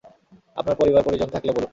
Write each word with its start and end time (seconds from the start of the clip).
আপনার 0.57 0.75
পরিবার-পরিজন 0.75 1.29
থাকলে 1.29 1.51
বলুন। 1.51 1.69